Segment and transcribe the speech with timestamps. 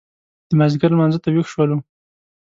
[0.49, 1.77] د مازیګر لمانځه ته وېښ شولو.